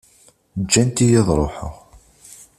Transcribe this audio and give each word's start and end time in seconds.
Ǧǧant-iyi 0.61 1.17
ad 1.21 1.29
ruḥeɣ. 1.39 1.73